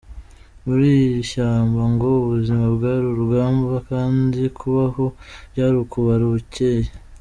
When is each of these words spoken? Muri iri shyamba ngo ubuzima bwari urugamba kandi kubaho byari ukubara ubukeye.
Muri 0.65 0.87
iri 1.03 1.21
shyamba 1.31 1.81
ngo 1.93 2.07
ubuzima 2.21 2.65
bwari 2.75 3.05
urugamba 3.11 3.73
kandi 3.89 4.39
kubaho 4.57 5.05
byari 5.51 5.75
ukubara 5.83 6.23
ubukeye. 6.29 6.89